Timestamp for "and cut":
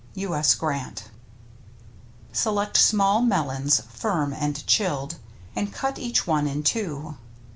5.55-5.99